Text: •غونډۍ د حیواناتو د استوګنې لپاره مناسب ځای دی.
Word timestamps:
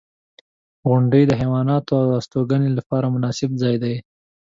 •غونډۍ 0.87 1.23
د 1.27 1.31
حیواناتو 1.41 1.95
د 2.09 2.11
استوګنې 2.19 2.69
لپاره 2.77 3.05
مناسب 3.15 3.51
ځای 3.61 3.75
دی. 3.83 3.95